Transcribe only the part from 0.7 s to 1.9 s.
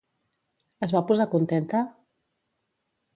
Es va posar contenta?